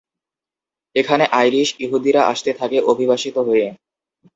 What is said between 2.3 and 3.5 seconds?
আসতে থাকে অভিবাসিত